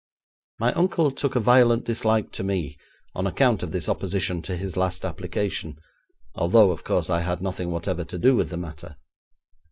[0.59, 2.75] 'My uncle took a violent dislike to me
[3.13, 5.77] on account of this opposition to his last application,
[6.33, 8.95] although, of course, I had nothing whatever to do with the matter.